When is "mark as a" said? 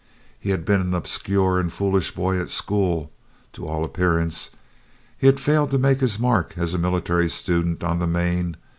6.17-6.79